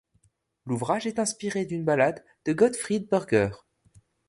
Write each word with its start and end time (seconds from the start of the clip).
L'ouvrage 0.65 1.05
est 1.05 1.19
inspiré 1.19 1.63
d'une 1.67 1.85
ballade 1.85 2.25
de 2.45 2.53
Gottfried 2.53 3.07
Bürger. 3.07 3.51